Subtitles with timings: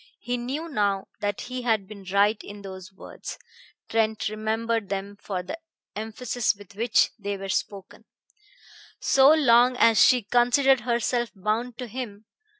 [0.19, 3.37] He knew now that he had been right in those words
[3.87, 5.59] Trent remembered them for the
[5.95, 8.05] emphasis with which they were spoken
[8.99, 12.25] "So long as she considered herself bound to him